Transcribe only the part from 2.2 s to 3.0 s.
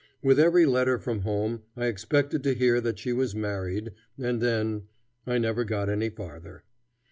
to hear that